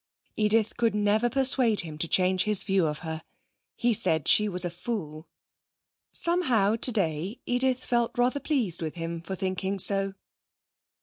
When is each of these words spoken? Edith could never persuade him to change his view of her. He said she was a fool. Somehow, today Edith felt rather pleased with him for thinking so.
Edith 0.35 0.77
could 0.77 0.95
never 0.95 1.29
persuade 1.29 1.81
him 1.81 1.99
to 1.99 2.07
change 2.07 2.45
his 2.45 2.63
view 2.63 2.87
of 2.87 2.97
her. 3.05 3.21
He 3.75 3.93
said 3.93 4.27
she 4.27 4.49
was 4.49 4.65
a 4.65 4.71
fool. 4.71 5.27
Somehow, 6.11 6.75
today 6.77 7.39
Edith 7.45 7.85
felt 7.85 8.17
rather 8.17 8.39
pleased 8.39 8.81
with 8.81 8.95
him 8.95 9.21
for 9.21 9.35
thinking 9.35 9.77
so. 9.77 10.13